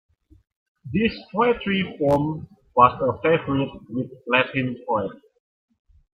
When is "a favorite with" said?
3.03-4.09